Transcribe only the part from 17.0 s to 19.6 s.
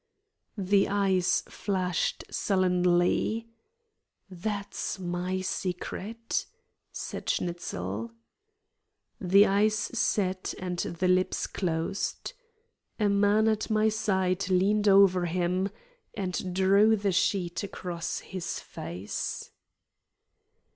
sheet across his face.